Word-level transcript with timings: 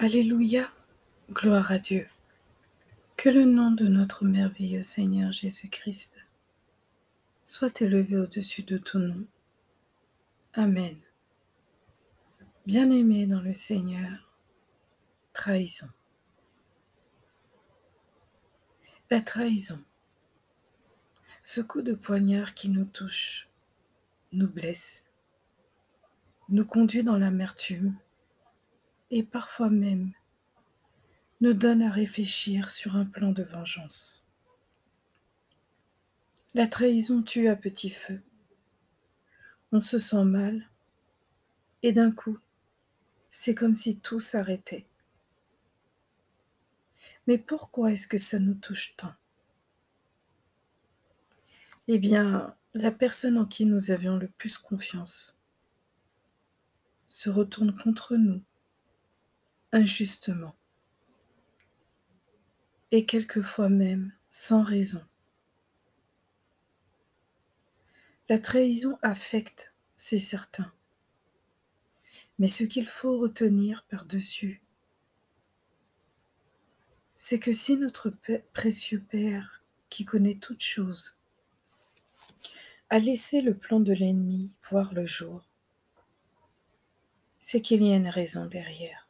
Alléluia, 0.00 0.70
gloire 1.32 1.72
à 1.72 1.80
Dieu. 1.80 2.06
Que 3.16 3.28
le 3.28 3.44
nom 3.44 3.72
de 3.72 3.88
notre 3.88 4.24
merveilleux 4.24 4.82
Seigneur 4.82 5.32
Jésus-Christ 5.32 6.18
soit 7.42 7.80
élevé 7.80 8.16
au-dessus 8.16 8.62
de 8.62 8.78
tout 8.78 9.00
nom. 9.00 9.26
Amen. 10.52 10.96
Bien-aimés 12.64 13.26
dans 13.26 13.40
le 13.40 13.52
Seigneur, 13.52 14.32
trahison. 15.32 15.88
La 19.10 19.20
trahison, 19.20 19.82
ce 21.42 21.60
coup 21.60 21.82
de 21.82 21.94
poignard 21.94 22.54
qui 22.54 22.68
nous 22.68 22.84
touche, 22.84 23.48
nous 24.30 24.48
blesse, 24.48 25.06
nous 26.48 26.64
conduit 26.64 27.02
dans 27.02 27.18
l'amertume 27.18 27.98
et 29.10 29.22
parfois 29.22 29.70
même 29.70 30.12
nous 31.40 31.54
donne 31.54 31.82
à 31.82 31.90
réfléchir 31.90 32.70
sur 32.70 32.96
un 32.96 33.04
plan 33.04 33.32
de 33.32 33.42
vengeance. 33.42 34.26
La 36.54 36.66
trahison 36.66 37.22
tue 37.22 37.48
à 37.48 37.56
petit 37.56 37.90
feu. 37.90 38.20
On 39.70 39.80
se 39.80 39.98
sent 39.98 40.24
mal 40.24 40.68
et 41.82 41.92
d'un 41.92 42.10
coup, 42.10 42.38
c'est 43.30 43.54
comme 43.54 43.76
si 43.76 43.98
tout 43.98 44.18
s'arrêtait. 44.18 44.86
Mais 47.26 47.38
pourquoi 47.38 47.92
est-ce 47.92 48.08
que 48.08 48.18
ça 48.18 48.38
nous 48.38 48.54
touche 48.54 48.96
tant? 48.96 49.14
Eh 51.86 51.98
bien, 51.98 52.56
la 52.74 52.90
personne 52.90 53.38
en 53.38 53.46
qui 53.46 53.64
nous 53.64 53.90
avions 53.90 54.16
le 54.16 54.28
plus 54.28 54.58
confiance 54.58 55.38
se 57.06 57.30
retourne 57.30 57.74
contre 57.74 58.16
nous 58.16 58.42
injustement, 59.72 60.54
et 62.90 63.04
quelquefois 63.04 63.68
même 63.68 64.12
sans 64.30 64.62
raison. 64.62 65.04
La 68.28 68.38
trahison 68.38 68.98
affecte, 69.02 69.74
c'est 69.96 70.18
certain, 70.18 70.72
mais 72.38 72.48
ce 72.48 72.64
qu'il 72.64 72.86
faut 72.86 73.18
retenir 73.18 73.84
par-dessus, 73.84 74.62
c'est 77.14 77.40
que 77.40 77.52
si 77.52 77.76
notre 77.76 78.12
précieux 78.52 79.00
Père, 79.00 79.62
qui 79.90 80.04
connaît 80.04 80.36
toutes 80.36 80.62
choses, 80.62 81.16
a 82.90 82.98
laissé 82.98 83.40
le 83.40 83.56
plan 83.56 83.80
de 83.80 83.92
l'ennemi 83.92 84.52
voir 84.70 84.94
le 84.94 85.04
jour, 85.04 85.44
c'est 87.40 87.60
qu'il 87.60 87.82
y 87.82 87.92
a 87.92 87.96
une 87.96 88.08
raison 88.08 88.46
derrière. 88.46 89.07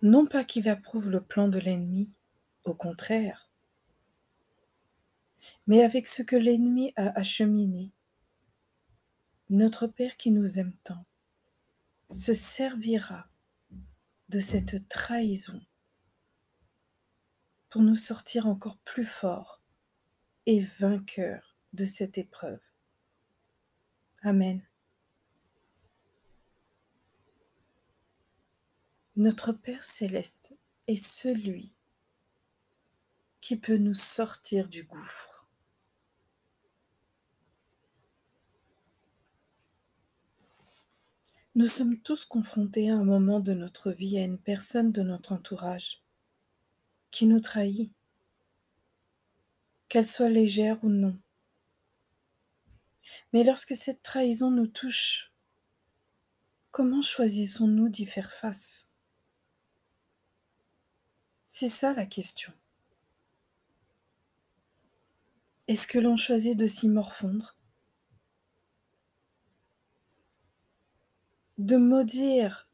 Non 0.00 0.26
pas 0.26 0.44
qu'il 0.44 0.68
approuve 0.68 1.10
le 1.10 1.20
plan 1.20 1.48
de 1.48 1.58
l'ennemi, 1.58 2.12
au 2.64 2.74
contraire, 2.74 3.50
mais 5.66 5.82
avec 5.82 6.06
ce 6.06 6.22
que 6.22 6.36
l'ennemi 6.36 6.92
a 6.96 7.18
acheminé, 7.18 7.90
notre 9.50 9.86
Père 9.86 10.16
qui 10.16 10.30
nous 10.30 10.58
aime 10.58 10.74
tant 10.84 11.04
se 12.10 12.32
servira 12.32 13.28
de 14.28 14.40
cette 14.40 14.88
trahison 14.88 15.60
pour 17.68 17.82
nous 17.82 17.94
sortir 17.94 18.46
encore 18.46 18.78
plus 18.78 19.04
forts 19.04 19.62
et 20.46 20.60
vainqueurs 20.60 21.56
de 21.72 21.84
cette 21.84 22.18
épreuve. 22.18 22.62
Amen. 24.22 24.62
Notre 29.18 29.50
Père 29.50 29.82
céleste 29.82 30.56
est 30.86 30.94
celui 30.94 31.74
qui 33.40 33.56
peut 33.56 33.76
nous 33.76 33.92
sortir 33.92 34.68
du 34.68 34.84
gouffre. 34.84 35.48
Nous 41.56 41.66
sommes 41.66 42.00
tous 42.00 42.26
confrontés 42.26 42.90
à 42.90 42.94
un 42.94 43.02
moment 43.02 43.40
de 43.40 43.54
notre 43.54 43.90
vie 43.90 44.18
à 44.18 44.22
une 44.22 44.38
personne 44.38 44.92
de 44.92 45.02
notre 45.02 45.32
entourage 45.32 46.00
qui 47.10 47.26
nous 47.26 47.40
trahit, 47.40 47.90
qu'elle 49.88 50.06
soit 50.06 50.28
légère 50.28 50.78
ou 50.84 50.90
non. 50.90 51.18
Mais 53.32 53.42
lorsque 53.42 53.74
cette 53.74 54.04
trahison 54.04 54.52
nous 54.52 54.68
touche, 54.68 55.32
comment 56.70 57.02
choisissons-nous 57.02 57.88
d'y 57.88 58.06
faire 58.06 58.30
face? 58.30 58.87
C'est 61.48 61.70
ça 61.70 61.94
la 61.94 62.04
question. 62.04 62.52
Est-ce 65.66 65.88
que 65.88 65.98
l'on 65.98 66.16
choisit 66.16 66.56
de 66.56 66.66
s'y 66.66 66.88
morfondre? 66.88 67.56
De 71.56 71.76
maudire 71.76 72.68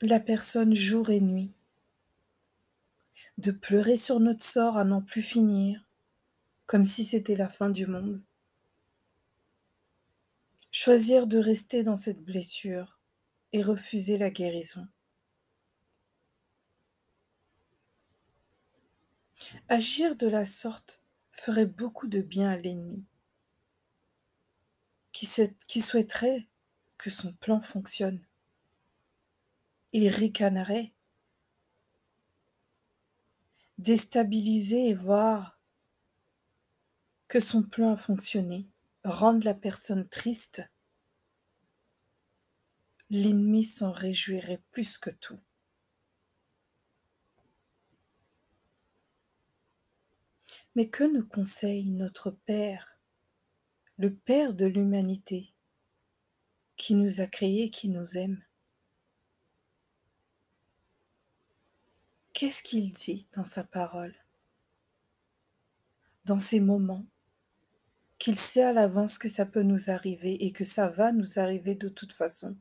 la 0.00 0.20
personne 0.20 0.74
jour 0.74 1.10
et 1.10 1.20
nuit. 1.20 1.52
De 3.36 3.50
pleurer 3.50 3.96
sur 3.96 4.20
notre 4.20 4.44
sort 4.44 4.78
à 4.78 4.84
n'en 4.84 5.02
plus 5.02 5.22
finir, 5.22 5.86
comme 6.66 6.86
si 6.86 7.04
c'était 7.04 7.36
la 7.36 7.48
fin 7.48 7.68
du 7.68 7.86
monde. 7.86 8.22
Choisir 10.70 11.26
de 11.26 11.38
rester 11.38 11.82
dans 11.82 11.96
cette 11.96 12.24
blessure 12.24 13.00
et 13.52 13.62
refuser 13.62 14.16
la 14.16 14.30
guérison 14.30 14.88
Agir 19.68 20.16
de 20.16 20.26
la 20.26 20.44
sorte 20.44 21.04
ferait 21.30 21.66
beaucoup 21.66 22.06
de 22.06 22.20
bien 22.20 22.50
à 22.50 22.56
l'ennemi, 22.56 23.06
qui, 25.12 25.80
souhaiterait 25.80 26.48
que 26.96 27.10
son 27.10 27.32
plan 27.32 27.60
fonctionne. 27.60 28.20
Il 29.92 30.08
ricanerait, 30.08 30.92
déstabiliser 33.78 34.88
et 34.88 34.94
voir 34.94 35.58
que 37.26 37.40
son 37.40 37.62
plan 37.62 37.92
a 37.92 37.96
fonctionné, 37.96 38.68
rendre 39.04 39.44
la 39.44 39.54
personne 39.54 40.08
triste, 40.08 40.62
l'ennemi 43.10 43.64
s'en 43.64 43.92
réjouirait 43.92 44.62
plus 44.72 44.98
que 44.98 45.10
tout. 45.10 45.40
Mais 50.78 50.88
que 50.88 51.02
nous 51.02 51.26
conseille 51.26 51.90
notre 51.90 52.30
Père, 52.30 53.00
le 53.96 54.14
Père 54.14 54.54
de 54.54 54.64
l'humanité, 54.64 55.52
qui 56.76 56.94
nous 56.94 57.20
a 57.20 57.26
créés, 57.26 57.68
qui 57.68 57.88
nous 57.88 58.16
aime? 58.16 58.40
Qu'est-ce 62.32 62.62
qu'il 62.62 62.92
dit 62.92 63.26
dans 63.32 63.42
sa 63.42 63.64
parole? 63.64 64.14
Dans 66.24 66.38
ces 66.38 66.60
moments 66.60 67.06
qu'il 68.20 68.38
sait 68.38 68.62
à 68.62 68.72
l'avance 68.72 69.18
que 69.18 69.28
ça 69.28 69.46
peut 69.46 69.64
nous 69.64 69.90
arriver 69.90 70.44
et 70.44 70.52
que 70.52 70.62
ça 70.62 70.86
va 70.86 71.10
nous 71.10 71.40
arriver 71.40 71.74
de 71.74 71.88
toute 71.88 72.12
façon, 72.12 72.56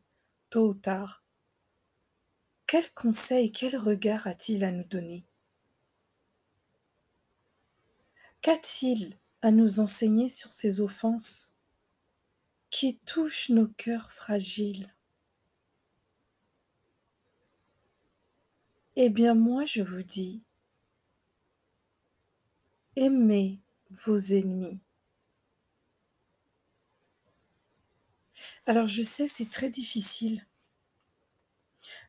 tôt 0.49 0.69
ou 0.69 0.73
tard. 0.73 1.23
Quel 2.65 2.91
conseil, 2.93 3.51
quel 3.51 3.77
regard 3.77 4.25
a-t-il 4.25 4.63
à 4.63 4.71
nous 4.71 4.85
donner? 4.85 5.26
Qu'a-t-il 8.47 9.19
à 9.41 9.51
nous 9.51 9.81
enseigner 9.81 10.29
sur 10.29 10.53
ces 10.53 10.79
offenses 10.79 11.53
qui 12.69 12.97
touchent 12.99 13.49
nos 13.49 13.67
cœurs 13.67 14.09
fragiles? 14.09 14.95
Eh 18.95 19.09
bien 19.09 19.33
moi 19.33 19.65
je 19.65 19.81
vous 19.81 20.01
dis, 20.01 20.43
aimez 22.95 23.59
vos 23.89 24.17
ennemis. 24.17 24.79
Alors 28.65 28.87
je 28.87 29.01
sais, 29.01 29.27
c'est 29.27 29.49
très 29.49 29.69
difficile, 29.69 30.47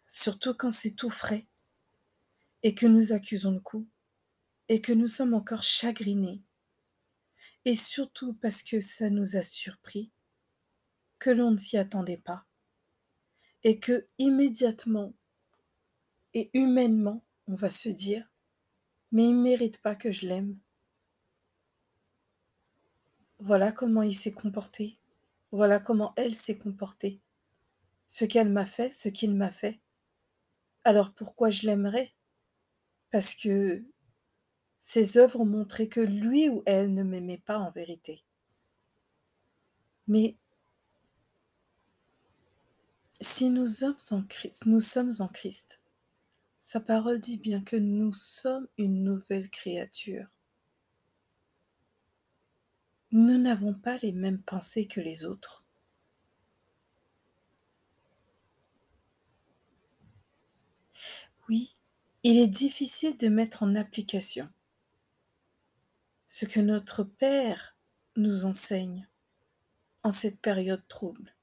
surtout 0.07 0.55
quand 0.55 0.71
c'est 0.71 0.93
tout 0.93 1.11
frais 1.11 1.49
et 2.62 2.77
que 2.77 2.87
nous 2.87 3.12
accusons 3.12 3.51
le 3.51 3.61
coup 3.61 3.89
et 4.69 4.81
que 4.81 4.93
nous 4.93 5.09
sommes 5.09 5.35
encore 5.35 5.62
chagrinés, 5.62 6.43
et 7.65 7.75
surtout 7.75 8.35
parce 8.35 8.62
que 8.62 8.81
ça 8.81 9.11
nous 9.11 9.37
a 9.37 9.43
surpris, 9.43 10.11
que 11.19 11.31
l'on 11.31 11.53
ne 11.53 11.56
s'y 11.56 11.76
attendait 11.76 12.19
pas, 12.19 12.44
et 13.65 13.79
que 13.79 14.06
immédiatement 14.19 15.15
et 16.35 16.50
humainement, 16.55 17.25
on 17.47 17.55
va 17.55 17.70
se 17.70 17.88
dire, 17.88 18.31
mais 19.11 19.25
il 19.25 19.37
ne 19.37 19.43
mérite 19.43 19.81
pas 19.81 19.97
que 19.97 20.12
je 20.12 20.26
l'aime. 20.26 20.59
Voilà 23.41 23.73
comment 23.73 24.03
il 24.03 24.14
s'est 24.14 24.32
comporté, 24.32 24.99
voilà 25.50 25.81
comment 25.81 26.12
elle 26.17 26.35
s'est 26.35 26.59
comportée, 26.59 27.21
ce 28.06 28.25
qu'elle 28.25 28.50
m'a 28.50 28.67
fait, 28.67 28.93
ce 28.93 29.09
qu'il 29.09 29.35
m'a 29.35 29.50
fait, 29.50 29.79
Alors 30.85 31.12
pourquoi 31.12 31.50
je 31.50 31.67
l'aimerais? 31.67 32.14
Parce 33.11 33.35
que 33.35 33.85
ses 34.79 35.19
œuvres 35.19 35.41
ont 35.41 35.47
montré 35.47 35.89
que 35.89 36.01
lui 36.01 36.49
ou 36.49 36.63
elle 36.67 36.95
ne 36.95 37.03
m'aimait 37.03 37.43
pas 37.45 37.59
en 37.59 37.71
vérité. 37.71 38.23
Mais 40.07 40.37
si 43.21 43.51
nous 43.51 43.67
sommes 43.67 43.97
en 44.13 44.23
Christ, 44.23 44.65
nous 44.67 44.81
sommes 44.81 45.13
en 45.19 45.29
Christ, 45.29 45.81
sa 46.61 46.81
parole 46.81 47.21
dit 47.21 47.37
bien 47.37 47.63
que 47.63 47.77
nous 47.77 48.13
sommes 48.13 48.69
une 48.79 49.03
nouvelle 49.03 49.51
créature. 49.51 50.29
Nous 53.11 53.39
n'avons 53.39 53.75
pas 53.75 53.97
les 53.99 54.13
mêmes 54.13 54.43
pensées 54.43 54.87
que 54.87 55.01
les 55.01 55.25
autres. 55.25 55.65
Oui, 61.49 61.75
il 62.23 62.37
est 62.39 62.49
difficile 62.49 63.17
de 63.17 63.29
mettre 63.29 63.63
en 63.63 63.75
application 63.75 64.49
ce 66.29 66.45
que 66.45 66.61
notre 66.61 67.05
Père 67.05 67.77
nous 68.17 68.45
enseigne 68.45 69.09
en 70.03 70.11
cette 70.11 70.41
période 70.41 70.87
trouble. 70.87 71.35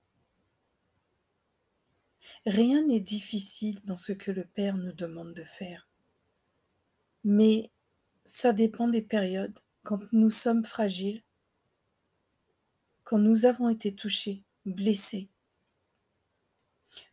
Rien 2.46 2.86
n'est 2.86 3.00
difficile 3.00 3.84
dans 3.86 3.98
ce 3.98 4.14
que 4.14 4.32
le 4.32 4.46
Père 4.46 4.78
nous 4.78 4.94
demande 4.94 5.34
de 5.34 5.44
faire. 5.44 5.90
Mais 7.24 7.72
ça 8.26 8.54
dépend 8.54 8.88
des 8.88 9.02
périodes. 9.02 9.60
Quand 9.82 10.02
nous 10.12 10.30
sommes 10.30 10.64
fragiles, 10.64 11.24
quand 13.04 13.18
nous 13.18 13.46
avons 13.46 13.70
été 13.70 13.94
touchés, 13.96 14.44
blessés. 14.66 15.30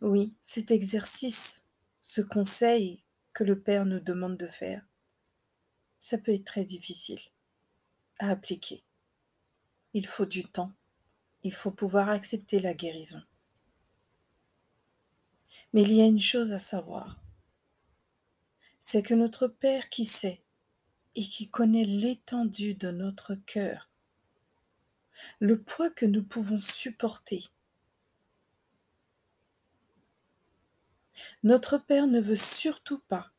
Oui, 0.00 0.36
cet 0.42 0.70
exercice, 0.70 1.68
ce 2.02 2.20
conseil 2.20 3.02
que 3.34 3.44
le 3.44 3.58
Père 3.58 3.86
nous 3.86 4.00
demande 4.00 4.36
de 4.36 4.46
faire, 4.46 4.86
ça 6.00 6.18
peut 6.18 6.32
être 6.32 6.44
très 6.44 6.64
difficile 6.64 7.31
appliquer. 8.30 8.82
Il 9.94 10.06
faut 10.06 10.26
du 10.26 10.44
temps. 10.44 10.72
Il 11.42 11.52
faut 11.52 11.70
pouvoir 11.70 12.08
accepter 12.08 12.60
la 12.60 12.74
guérison. 12.74 13.22
Mais 15.72 15.82
il 15.82 15.92
y 15.92 16.00
a 16.00 16.06
une 16.06 16.20
chose 16.20 16.52
à 16.52 16.58
savoir, 16.58 17.20
c'est 18.80 19.02
que 19.02 19.14
notre 19.14 19.48
Père 19.48 19.88
qui 19.90 20.04
sait 20.04 20.42
et 21.14 21.22
qui 21.22 21.50
connaît 21.50 21.84
l'étendue 21.84 22.74
de 22.74 22.90
notre 22.90 23.34
cœur, 23.34 23.90
le 25.40 25.60
poids 25.60 25.90
que 25.90 26.06
nous 26.06 26.22
pouvons 26.22 26.58
supporter, 26.58 27.44
notre 31.42 31.76
Père 31.76 32.06
ne 32.06 32.20
veut 32.20 32.36
surtout 32.36 33.00
pas 33.00 33.30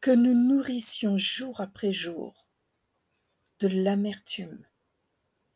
que 0.00 0.10
nous 0.10 0.34
nourrissions 0.34 1.18
jour 1.18 1.60
après 1.60 1.92
jour 1.92 2.48
l'amertume 3.68 4.64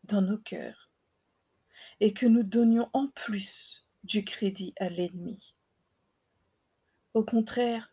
dans 0.04 0.22
nos 0.22 0.38
cœurs 0.38 0.90
et 2.00 2.12
que 2.12 2.26
nous 2.26 2.42
donnions 2.42 2.88
en 2.92 3.08
plus 3.08 3.86
du 4.04 4.24
crédit 4.24 4.74
à 4.78 4.88
l'ennemi. 4.88 5.54
Au 7.14 7.24
contraire, 7.24 7.92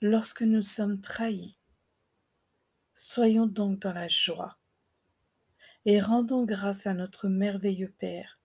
lorsque 0.00 0.42
nous 0.42 0.62
sommes 0.62 1.00
trahis, 1.00 1.56
soyons 2.94 3.46
donc 3.46 3.78
dans 3.80 3.92
la 3.92 4.08
joie 4.08 4.58
et 5.84 6.00
rendons 6.00 6.44
grâce 6.44 6.86
à 6.86 6.94
notre 6.94 7.28
merveilleux 7.28 7.92
Père 7.98 8.40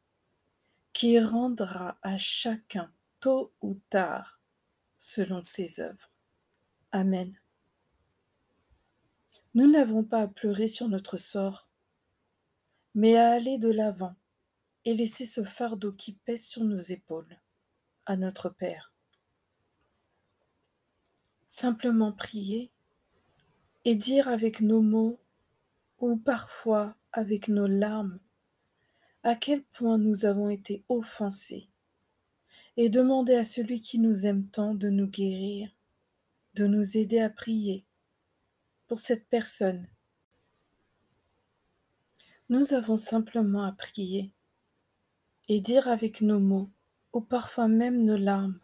qui 0.93 1.19
rendra 1.19 1.97
à 2.01 2.17
chacun 2.17 2.91
tôt 3.19 3.53
ou 3.61 3.75
tard 3.89 4.39
selon 4.97 5.43
ses 5.43 5.81
œuvres. 5.81 6.09
Amen. 6.91 7.37
Nous 9.55 9.71
n'avons 9.71 10.03
pas 10.03 10.19
à 10.19 10.27
pleurer 10.27 10.67
sur 10.67 10.89
notre 10.89 11.15
sort, 11.15 11.69
mais 12.93 13.15
à 13.15 13.31
aller 13.31 13.57
de 13.57 13.69
l'avant 13.69 14.13
et 14.83 14.93
laisser 14.93 15.25
ce 15.25 15.43
fardeau 15.43 15.93
qui 15.93 16.11
pèse 16.11 16.43
sur 16.43 16.65
nos 16.65 16.79
épaules 16.79 17.39
à 18.05 18.17
notre 18.17 18.49
Père. 18.49 18.93
Simplement 21.47 22.11
prier 22.11 22.69
et 23.85 23.95
dire 23.95 24.27
avec 24.27 24.59
nos 24.59 24.81
mots 24.81 25.21
ou 25.99 26.17
parfois 26.17 26.97
avec 27.13 27.47
nos 27.47 27.67
larmes 27.67 28.19
à 29.23 29.35
quel 29.35 29.63
point 29.63 29.97
nous 29.97 30.25
avons 30.25 30.49
été 30.49 30.83
offensés 30.89 31.69
et 32.75 32.89
demander 32.89 33.35
à 33.35 33.45
celui 33.45 33.79
qui 33.79 33.99
nous 33.99 34.25
aime 34.25 34.49
tant 34.49 34.75
de 34.75 34.89
nous 34.89 35.07
guérir, 35.07 35.69
de 36.55 36.67
nous 36.67 36.97
aider 36.97 37.21
à 37.21 37.29
prier 37.29 37.85
pour 38.87 38.99
cette 38.99 39.27
personne. 39.27 39.87
Nous 42.49 42.73
avons 42.73 42.97
simplement 42.97 43.63
à 43.63 43.71
prier 43.71 44.31
et 45.47 45.61
dire 45.61 45.87
avec 45.87 46.21
nos 46.21 46.39
mots, 46.39 46.69
ou 47.13 47.21
parfois 47.21 47.67
même 47.67 48.03
nos 48.03 48.17
larmes, 48.17 48.59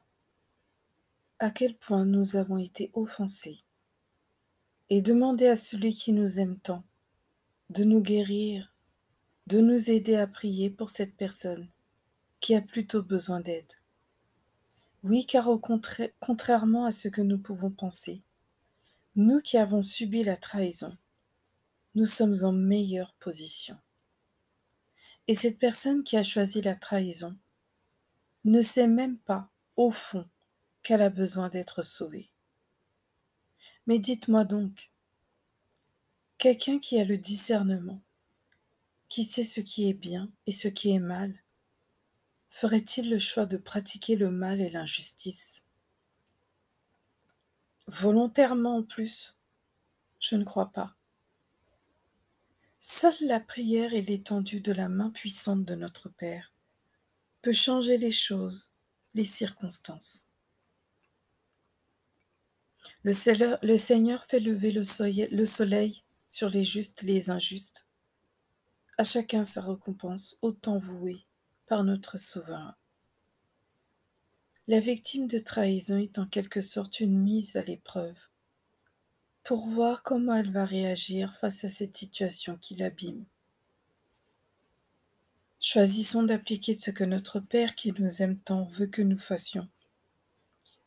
à 1.40 1.52
quel 1.52 1.76
point 1.76 2.06
nous 2.06 2.36
avons 2.36 2.58
été 2.58 2.92
offensés, 2.94 3.60
et 4.90 5.02
demander 5.02 5.48
à 5.48 5.56
celui 5.56 5.94
qui 5.94 6.12
nous 6.12 6.40
aime 6.40 6.60
tant 6.60 6.84
de 7.70 7.84
nous 7.84 8.02
guérir, 8.02 8.74
de 9.48 9.62
nous 9.62 9.90
aider 9.90 10.16
à 10.16 10.28
prier 10.28 10.70
pour 10.70 10.90
cette 10.90 11.16
personne 11.16 11.68
qui 12.40 12.54
a 12.56 12.62
plutôt 12.62 13.02
besoin 13.02 13.40
d'aide. 13.40 13.72
Oui, 15.04 15.26
car 15.26 15.48
au 15.48 15.58
contraire, 15.58 16.10
contrairement 16.20 16.86
à 16.86 16.92
ce 16.92 17.08
que 17.08 17.22
nous 17.22 17.40
pouvons 17.40 17.72
penser, 17.72 18.22
nous 19.16 19.42
qui 19.42 19.58
avons 19.58 19.82
subi 19.82 20.24
la 20.24 20.38
trahison, 20.38 20.98
nous 21.96 22.06
sommes 22.06 22.44
en 22.44 22.54
meilleure 22.54 23.14
position. 23.16 23.78
Et 25.28 25.36
cette 25.36 25.60
personne 25.60 26.04
qui 26.04 26.16
a 26.16 26.24
choisi 26.24 26.62
la 26.62 26.76
trahison 26.76 27.38
ne 28.46 28.62
sait 28.62 28.88
même 28.88 29.18
pas, 29.18 29.50
au 29.76 29.92
fond, 29.92 30.28
qu'elle 30.82 31.02
a 31.02 31.10
besoin 31.10 31.50
d'être 31.50 31.84
sauvée. 31.84 32.30
Mais 33.86 34.00
dites-moi 34.00 34.46
donc, 34.46 34.92
quelqu'un 36.38 36.80
qui 36.80 37.00
a 37.00 37.04
le 37.04 37.18
discernement, 37.18 38.02
qui 39.10 39.26
sait 39.26 39.44
ce 39.44 39.60
qui 39.60 39.90
est 39.90 39.94
bien 39.94 40.32
et 40.48 40.54
ce 40.54 40.70
qui 40.70 40.92
est 40.92 41.00
mal, 41.00 41.36
ferait-il 42.48 43.10
le 43.10 43.20
choix 43.20 43.46
de 43.46 43.58
pratiquer 43.58 44.16
le 44.16 44.32
mal 44.32 44.62
et 44.62 44.70
l'injustice? 44.70 45.64
Volontairement 47.92 48.78
en 48.78 48.84
plus 48.84 49.38
Je 50.22 50.38
ne 50.38 50.46
crois 50.46 50.72
pas. 50.72 50.96
Seule 52.80 53.14
la 53.20 53.42
prière 53.42 53.94
et 53.94 54.02
l'étendue 54.02 54.62
de 54.62 54.72
la 54.72 54.88
main 54.88 55.10
puissante 55.10 55.66
de 55.66 55.76
notre 55.76 56.08
Père 56.08 56.54
peut 57.42 57.52
changer 57.52 57.98
les 57.98 58.14
choses, 58.14 58.72
les 59.14 59.26
circonstances. 59.26 60.30
Le 63.04 63.12
Seigneur, 63.12 64.24
fait 64.24 64.40
lever 64.40 64.72
le 64.72 64.86
soleil, 64.86 65.28
le 65.30 65.46
soleil 65.46 66.02
sur 66.30 66.50
les 66.50 66.64
justes, 66.64 67.02
les 67.02 67.30
injustes. 67.30 67.90
À 68.98 69.04
chacun 69.04 69.44
sa 69.44 69.62
récompense, 69.64 70.38
autant 70.42 70.80
vouée 70.80 71.26
par 71.68 71.84
notre 71.84 72.18
Sauveur. 72.18 72.81
La 74.72 74.80
victime 74.80 75.28
de 75.28 75.38
trahison 75.38 75.98
est 75.98 76.18
en 76.18 76.26
quelque 76.26 76.62
sorte 76.62 77.02
une 77.02 77.20
mise 77.20 77.58
à 77.58 77.62
l'épreuve 77.62 78.18
pour 79.44 79.68
voir 79.68 80.02
comment 80.02 80.34
elle 80.34 80.50
va 80.50 80.64
réagir 80.64 81.34
face 81.34 81.66
à 81.66 81.68
cette 81.68 81.98
situation 81.98 82.56
qui 82.56 82.76
l'abîme. 82.76 83.26
Choisissons 85.60 86.24
d'appliquer 86.24 86.74
ce 86.74 86.90
que 86.90 87.04
notre 87.04 87.42
Père 87.42 87.76
qui 87.76 87.92
nous 88.00 88.22
aime 88.22 88.38
tant 88.38 88.64
veut 88.64 88.88
que 88.88 89.02
nous 89.02 89.20
fassions. 89.20 89.68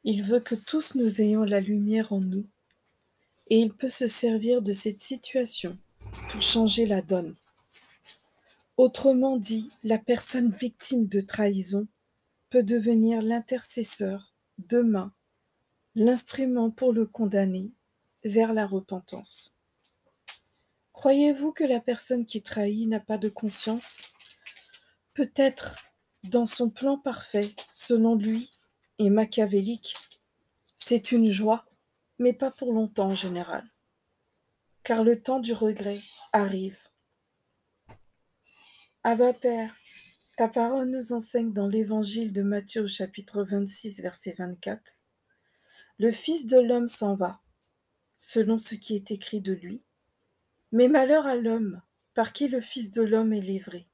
Il 0.03 0.23
veut 0.23 0.41
que 0.41 0.55
tous 0.55 0.95
nous 0.95 1.21
ayons 1.21 1.45
la 1.45 1.61
lumière 1.61 2.14
en 2.14 2.21
nous, 2.21 2.47
et 3.49 3.61
il 3.61 3.71
peut 3.71 3.91
se 3.91 4.07
servir 4.07 4.62
de 4.62 4.73
cette 4.73 5.00
situation 5.00 5.76
pour 6.31 6.41
changer 6.41 6.87
la 6.87 7.03
donne. 7.03 7.37
Autrement 8.79 9.37
dit, 9.37 9.69
la 9.83 9.99
personne 9.99 10.50
victime 10.53 11.07
de 11.07 11.21
trahison 11.21 11.87
devenir 12.63 13.23
l'intercesseur, 13.23 14.35
demain, 14.59 15.13
l'instrument 15.95 16.71
pour 16.71 16.93
le 16.93 17.07
condamner 17.07 17.73
vers 18.25 18.53
la 18.53 18.67
repentance. 18.67 19.57
Croyez-vous 20.93 21.53
que 21.53 21.65
la 21.65 21.81
personne 21.81 22.25
qui 22.25 22.43
trahit 22.43 22.89
n'a 22.89 23.01
pas 23.01 23.19
de 23.19 23.29
conscience? 23.29 24.15
Peut-être 25.13 25.85
dans 26.25 26.47
son 26.47 26.71
plan 26.71 26.99
parfait, 26.99 27.51
selon 27.69 28.15
lui, 28.15 28.51
et 28.99 29.11
machiavélique, 29.11 29.95
c'est 30.79 31.13
une 31.13 31.31
joie, 31.31 31.65
mais 32.19 32.33
pas 32.33 32.51
pour 32.51 32.73
longtemps 32.73 33.09
en 33.09 33.15
général, 33.15 33.65
car 34.83 35.03
le 35.03 35.21
temps 35.21 35.41
du 35.41 35.53
regret 35.53 36.01
arrive. 36.33 36.79
Abba 39.03 39.33
Père, 39.33 39.77
ta 40.37 40.49
parole 40.49 40.91
nous 40.91 41.12
enseigne 41.12 41.53
dans 41.53 41.69
l'évangile 41.69 42.33
de 42.33 42.43
Matthieu 42.43 42.83
au 42.83 42.88
chapitre 42.88 43.45
26, 43.45 44.00
verset 44.00 44.35
24 44.37 44.99
Le 46.00 46.11
Fils 46.11 46.47
de 46.47 46.59
l'homme 46.59 46.88
s'en 46.88 47.14
va, 47.14 47.41
selon 48.19 48.59
ce 48.59 48.75
qui 48.75 48.97
est 48.97 49.12
écrit 49.12 49.41
de 49.41 49.53
lui. 49.53 49.85
Mais 50.73 50.88
malheur 50.88 51.26
à 51.26 51.37
l'homme 51.37 51.81
par 52.14 52.33
qui 52.33 52.49
le 52.49 52.61
Fils 52.61 52.91
de 52.91 53.03
l'homme 53.03 53.33
est 53.33 53.41
livré. 53.41 53.87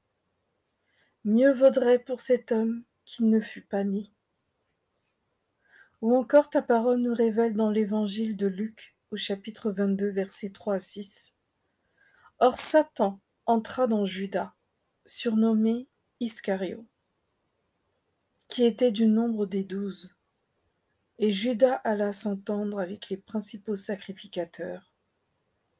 Mieux 1.25 1.53
vaudrait 1.53 1.99
pour 1.99 2.21
cet 2.21 2.51
homme 2.51 2.83
qu'il 3.05 3.29
ne 3.29 3.39
fût 3.39 3.61
pas 3.61 3.83
né. 3.83 4.11
Ou 6.01 6.15
encore 6.15 6.49
ta 6.49 6.63
parole 6.63 7.01
nous 7.01 7.13
révèle 7.13 7.55
dans 7.55 7.69
l'évangile 7.69 8.35
de 8.35 8.47
Luc 8.47 8.95
au 9.11 9.15
chapitre 9.15 9.71
22 9.71 10.09
versets 10.09 10.49
3 10.49 10.75
à 10.75 10.79
6. 10.79 11.33
Or 12.39 12.57
Satan 12.57 13.19
entra 13.45 13.85
dans 13.85 14.05
Judas, 14.05 14.55
surnommé 15.05 15.90
Iscario, 16.23 16.85
qui 18.47 18.63
était 18.63 18.91
du 18.91 19.07
nombre 19.07 19.47
des 19.47 19.63
douze. 19.63 20.13
Et 21.17 21.31
Judas 21.31 21.81
alla 21.83 22.13
s'entendre 22.13 22.79
avec 22.79 23.09
les 23.09 23.17
principaux 23.17 23.75
sacrificateurs 23.75 24.93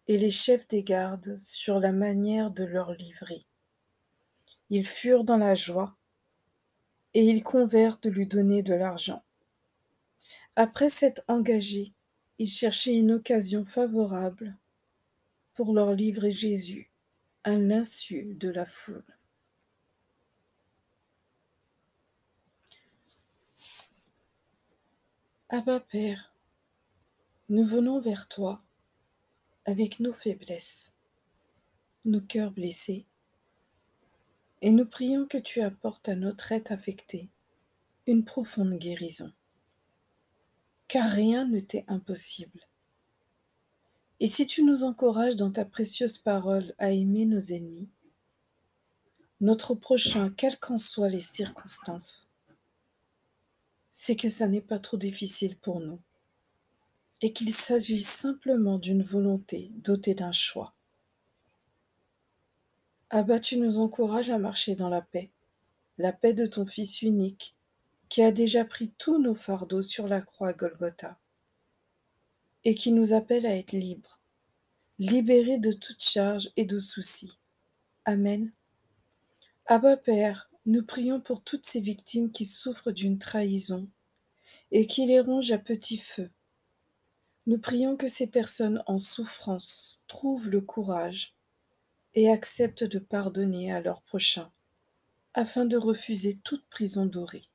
et 0.07 0.17
les 0.17 0.31
chefs 0.31 0.67
des 0.67 0.81
gardes 0.81 1.38
sur 1.38 1.79
la 1.79 1.91
manière 1.91 2.50
de 2.50 2.63
leur 2.63 2.93
livrer. 2.93 3.45
Ils 4.71 4.88
furent 4.88 5.25
dans 5.25 5.38
la 5.38 5.53
joie, 5.53 5.95
et 7.13 7.24
ils 7.24 7.43
convinrent 7.43 8.00
de 8.00 8.10
lui 8.10 8.25
donner 8.25 8.63
de 8.63 8.74
l'argent. 8.74 9.24
Après 10.55 10.89
s'être 10.89 11.21
engagés, 11.27 11.93
ils 12.39 12.50
cherchaient 12.50 12.95
une 12.95 13.12
occasion 13.12 13.63
favorable 13.63 14.57
pour 15.53 15.71
leur 15.71 15.93
livrer 15.93 16.31
Jésus 16.31 16.89
à 17.43 17.51
l'insu 17.51 18.33
de 18.33 18.50
la 18.50 18.65
foule. 18.65 19.05
Abba 25.53 25.81
Père, 25.81 26.34
nous 27.50 27.65
venons 27.65 28.00
vers 28.00 28.29
toi 28.29 28.62
avec 29.65 30.00
nos 30.00 30.13
faiblesses, 30.13 30.93
nos 32.05 32.22
cœurs 32.22 32.51
blessés, 32.51 33.05
et 34.62 34.72
nous 34.72 34.86
prions 34.86 35.27
que 35.27 35.38
tu 35.38 35.60
apportes 35.60 36.08
à 36.08 36.15
notre 36.15 36.53
être 36.53 36.72
affecté 36.72 37.27
une 38.08 38.24
profonde 38.24 38.75
guérison, 38.77 39.34
car 40.88 41.12
rien 41.12 41.46
ne 41.46 41.60
t'est 41.60 41.84
impossible. 41.89 42.62
Et 44.22 44.29
si 44.29 44.48
tu 44.48 44.63
nous 44.63 44.86
encourages 44.86 45.36
dans 45.36 45.51
ta 45.51 45.65
précieuse 45.65 46.17
parole 46.17 46.74
à 46.77 46.91
aimer 46.91 47.25
nos 47.25 47.41
ennemis, 47.41 47.89
notre 49.41 49.75
prochain, 49.75 50.29
quelles 50.29 50.60
qu'en 50.60 50.77
soient 50.77 51.10
les 51.10 51.20
circonstances, 51.20 52.31
c'est 54.03 54.15
que 54.15 54.29
ça 54.29 54.48
n'est 54.48 54.62
pas 54.62 54.79
trop 54.79 54.98
difficile 54.98 55.55
pour 55.55 55.79
nous 55.79 56.00
et 57.22 57.34
qu'il 57.34 57.53
s'agit 57.53 58.01
simplement 58.01 58.79
d'une 58.79 59.03
volonté 59.03 59.70
dotée 59.75 60.15
d'un 60.15 60.31
choix. 60.31 60.74
Abba, 63.12 63.39
tu 63.39 63.58
nous 63.58 63.77
encourages 63.77 64.31
à 64.31 64.39
marcher 64.39 64.74
dans 64.74 64.89
la 64.89 65.03
paix, 65.03 65.29
la 66.00 66.12
paix 66.13 66.34
de 66.34 66.48
ton 66.48 66.65
Fils 66.65 67.03
unique, 67.03 67.55
qui 68.10 68.24
a 68.24 68.31
déjà 68.31 68.65
pris 68.65 68.91
tous 68.98 69.22
nos 69.22 69.36
fardeaux 69.36 69.84
sur 69.84 70.08
la 70.08 70.22
croix 70.22 70.53
Golgotha, 70.53 71.20
et 72.63 72.74
qui 72.74 72.91
nous 72.93 73.13
appelle 73.13 73.46
à 73.46 73.55
être 73.55 73.74
libres, 73.74 74.20
libérés 74.98 75.60
de 75.60 75.74
toute 75.74 76.01
charge 76.01 76.50
et 76.58 76.65
de 76.65 76.79
soucis. 76.79 77.38
Amen. 78.05 78.51
Abba 79.67 79.96
Père, 79.96 80.50
nous 80.68 80.84
prions 80.84 81.20
pour 81.20 81.44
toutes 81.44 81.65
ces 81.65 81.80
victimes 81.80 82.32
qui 82.32 82.46
souffrent 82.46 82.91
d'une 82.91 83.18
trahison 83.18 83.89
et 84.70 84.86
qui 84.86 85.08
les 85.08 85.20
rongent 85.20 85.51
à 85.51 85.58
petit 85.58 85.98
feu. 85.98 86.30
Nous 87.48 87.58
prions 87.58 87.98
que 87.98 88.08
ces 88.08 88.27
personnes 88.27 88.84
en 88.86 89.00
souffrance 89.00 90.03
trouvent 90.08 90.50
le 90.50 90.62
courage 90.62 91.34
et 92.13 92.30
acceptent 92.30 92.84
de 92.84 93.00
pardonner 93.00 93.72
à 93.72 93.82
leur 93.82 94.03
prochain, 94.03 94.51
afin 95.34 95.65
de 95.65 95.77
refuser 95.77 96.38
toute 96.44 96.68
prison 96.70 97.08
dorée. 97.08 97.46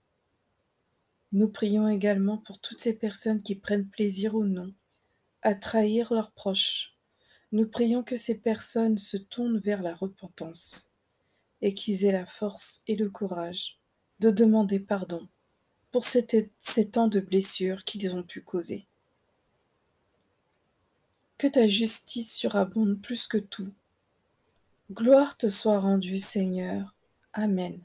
Nous 1.30 1.48
prions 1.48 1.88
également 1.88 2.38
pour 2.38 2.58
toutes 2.58 2.80
ces 2.80 2.98
personnes 2.98 3.42
qui 3.42 3.54
prennent 3.54 3.88
plaisir 3.88 4.34
ou 4.34 4.44
non 4.44 4.74
à 5.42 5.54
trahir 5.54 6.12
leurs 6.12 6.32
proches. 6.32 6.96
Nous 7.52 7.68
prions 7.68 8.02
que 8.02 8.16
ces 8.16 8.38
personnes 8.38 8.98
se 8.98 9.16
tournent 9.16 9.58
vers 9.58 9.82
la 9.82 9.94
repentance 9.94 10.85
et 11.62 11.74
qu'ils 11.74 12.04
aient 12.04 12.12
la 12.12 12.26
force 12.26 12.82
et 12.86 12.96
le 12.96 13.10
courage 13.10 13.78
de 14.20 14.30
demander 14.30 14.80
pardon 14.80 15.26
pour 15.92 16.04
ces, 16.04 16.26
temps 16.90 17.08
de 17.08 17.20
blessures 17.20 17.84
qu'ils 17.84 18.14
ont 18.14 18.22
pu 18.22 18.42
causer. 18.42 18.86
Que 21.38 21.46
ta 21.46 21.66
justice 21.66 22.34
surabonde 22.34 23.00
plus 23.00 23.26
que 23.26 23.38
tout. 23.38 23.72
Gloire 24.90 25.36
te 25.36 25.48
soit 25.48 25.80
rendue, 25.80 26.18
Seigneur. 26.18 26.94
Amen. 27.32 27.80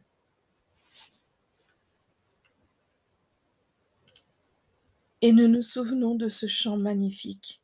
Et 5.21 5.31
nous 5.31 5.47
nous 5.47 5.61
souvenons 5.61 6.15
de 6.15 6.29
ce 6.29 6.47
chant 6.47 6.77
magnifique 6.77 7.61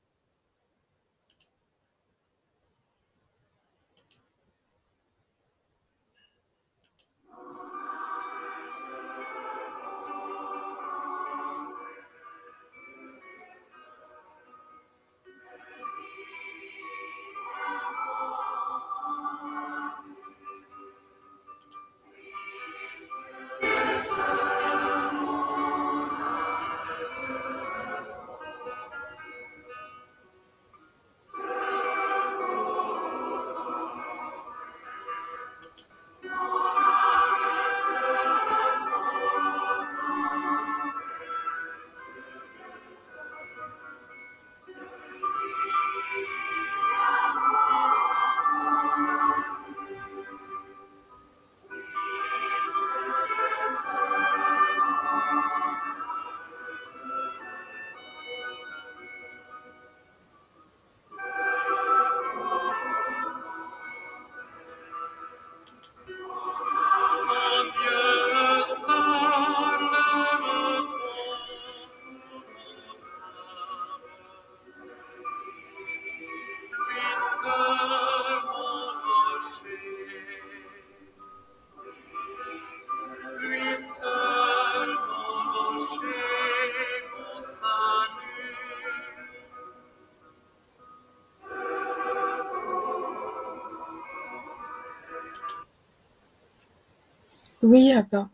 Oui, 97.70 97.92
Abba. 97.92 98.30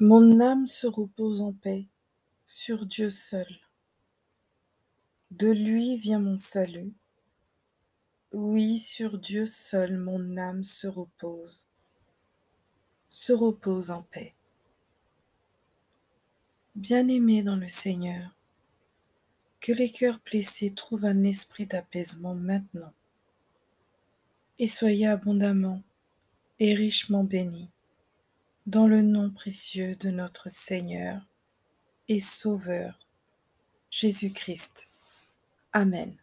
Mon 0.00 0.40
âme 0.40 0.66
se 0.66 0.88
repose 0.88 1.40
en 1.40 1.52
paix 1.52 1.86
sur 2.44 2.84
Dieu 2.84 3.10
seul. 3.10 3.46
De 5.30 5.52
lui 5.52 5.96
vient 5.96 6.18
mon 6.18 6.36
salut. 6.36 6.92
Oui, 8.32 8.80
sur 8.80 9.20
Dieu 9.20 9.46
seul 9.46 9.98
mon 9.98 10.36
âme 10.36 10.64
se 10.64 10.88
repose, 10.88 11.68
se 13.08 13.32
repose 13.32 13.92
en 13.92 14.02
paix. 14.02 14.34
Bien-aimés 16.74 17.44
dans 17.44 17.54
le 17.54 17.68
Seigneur, 17.68 18.34
que 19.60 19.70
les 19.70 19.92
cœurs 19.92 20.18
blessés 20.24 20.74
trouvent 20.74 21.04
un 21.04 21.22
esprit 21.22 21.66
d'apaisement 21.66 22.34
maintenant, 22.34 22.92
et 24.58 24.66
soyez 24.66 25.06
abondamment 25.06 25.84
et 26.58 26.74
richement 26.74 27.24
béni, 27.24 27.70
dans 28.66 28.86
le 28.86 29.02
nom 29.02 29.30
précieux 29.30 29.96
de 29.96 30.10
notre 30.10 30.48
Seigneur 30.48 31.22
et 32.08 32.20
Sauveur, 32.20 32.98
Jésus-Christ. 33.90 34.88
Amen. 35.72 36.16